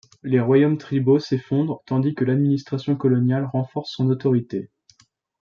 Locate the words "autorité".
4.09-4.71